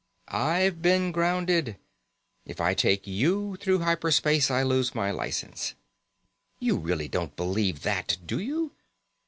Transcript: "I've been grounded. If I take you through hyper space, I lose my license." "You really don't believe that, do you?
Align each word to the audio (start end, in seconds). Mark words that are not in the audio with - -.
"I've 0.33 0.81
been 0.81 1.11
grounded. 1.11 1.77
If 2.43 2.59
I 2.59 2.73
take 2.73 3.05
you 3.05 3.55
through 3.57 3.81
hyper 3.81 4.09
space, 4.09 4.49
I 4.49 4.63
lose 4.63 4.95
my 4.95 5.11
license." 5.11 5.75
"You 6.59 6.77
really 6.77 7.07
don't 7.07 7.35
believe 7.35 7.83
that, 7.83 8.17
do 8.25 8.39
you? 8.39 8.71